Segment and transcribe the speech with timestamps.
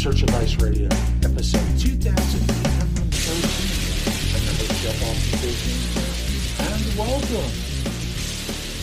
[0.00, 0.86] Search Advice Radio,
[1.22, 2.56] episode 2813.
[4.34, 6.00] I'm your host, Jeff Altman
[6.66, 7.50] and welcome.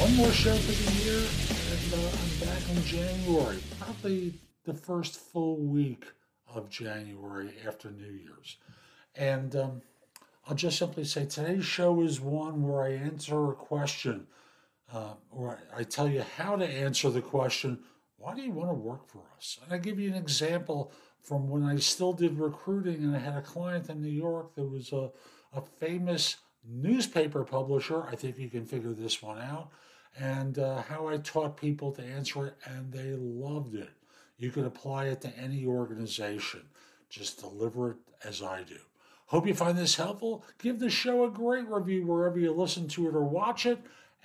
[0.00, 4.32] One more show for the year, and uh, I'm back in January, probably
[4.64, 6.06] the first full week
[6.48, 8.56] of January after New Year's.
[9.14, 9.82] And um,
[10.48, 14.26] I'll just simply say today's show is one where I answer a question,
[14.90, 17.80] uh, or I tell you how to answer the question
[18.22, 19.58] why do you want to work for us?
[19.64, 23.36] And I give you an example from when I still did recruiting and I had
[23.36, 25.10] a client in New York that was a,
[25.52, 28.04] a famous newspaper publisher.
[28.06, 29.70] I think you can figure this one out.
[30.16, 33.90] And uh, how I taught people to answer it, and they loved it.
[34.38, 36.62] You could apply it to any organization.
[37.08, 38.78] Just deliver it as I do.
[39.26, 40.44] Hope you find this helpful.
[40.58, 43.78] Give the show a great review wherever you listen to it or watch it,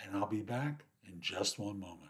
[0.03, 2.06] and I'll be back in just one moment.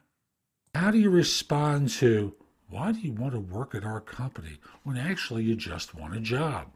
[0.76, 2.33] How do you respond to,
[2.69, 6.19] why do you want to work at our company when actually you just want a
[6.19, 6.67] job?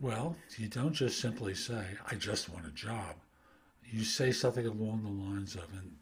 [0.00, 3.16] Well, you don't just simply say, I just want a job.
[3.84, 5.92] You say something along the lines of, and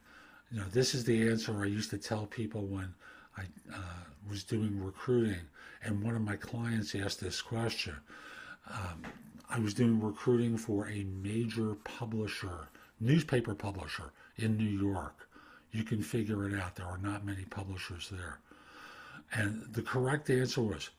[0.50, 2.94] you know, this is the answer I used to tell people when
[3.36, 3.42] I
[3.74, 5.40] uh, was doing recruiting,
[5.82, 7.96] and one of my clients asked this question.
[8.70, 9.02] Um,
[9.48, 12.68] I was doing recruiting for a major publisher,
[13.00, 15.28] newspaper publisher in New York
[15.72, 16.76] you can figure it out.
[16.76, 18.38] There are not many publishers there.
[19.32, 20.90] And the correct answer was,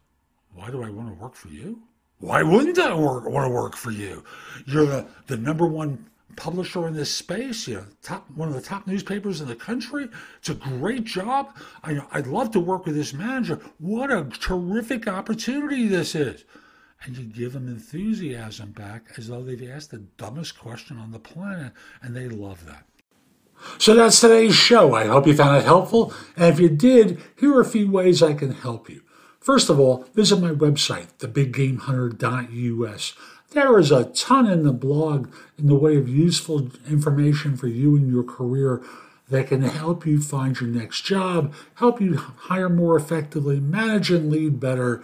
[0.53, 1.81] why do I want to work for you?
[2.19, 4.23] Why wouldn't I work, want to work for you?
[4.65, 6.05] You're the, the number one
[6.35, 10.07] publisher in this space, you know, top one of the top newspapers in the country.
[10.37, 11.57] It's a great job.
[11.83, 13.59] I, I'd love to work with this manager.
[13.79, 16.45] What a terrific opportunity this is.
[17.03, 21.19] And you give them enthusiasm back as though they've asked the dumbest question on the
[21.19, 22.85] planet, and they love that.
[23.77, 24.93] So that's today's show.
[24.93, 26.13] I hope you found it helpful.
[26.35, 29.01] And if you did, here are a few ways I can help you.
[29.39, 33.13] First of all, visit my website, thebiggamehunter.us.
[33.51, 37.97] There is a ton in the blog in the way of useful information for you
[37.97, 38.81] and your career
[39.29, 44.29] that can help you find your next job, help you hire more effectively, manage and
[44.29, 45.03] lead better.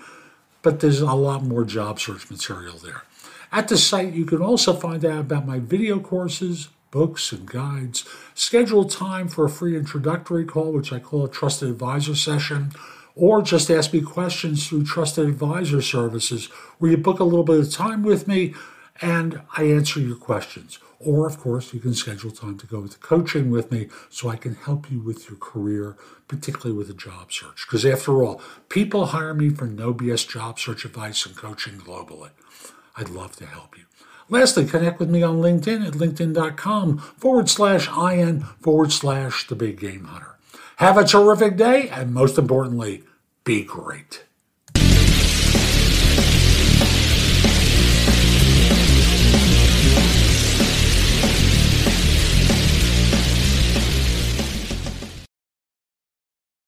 [0.62, 3.04] But there's a lot more job search material there.
[3.52, 8.06] At the site, you can also find out about my video courses, books and guides.
[8.34, 12.72] Schedule time for a free introductory call, which I call a trusted advisor session,
[13.16, 16.46] or just ask me questions through trusted advisor services,
[16.78, 18.54] where you book a little bit of time with me
[19.02, 20.80] and I answer your questions.
[21.00, 24.36] Or, of course, you can schedule time to go into coaching with me so I
[24.36, 25.96] can help you with your career,
[26.28, 27.66] particularly with a job search.
[27.68, 32.32] Because after all, people hire me for no BS job search advice and coaching globally.
[32.98, 33.84] I'd love to help you.
[34.30, 39.80] Lastly, connect with me on LinkedIn at linkedin.com forward slash IN forward slash the big
[39.80, 40.36] game hunter.
[40.78, 43.04] Have a terrific day, and most importantly,
[43.44, 44.27] be great.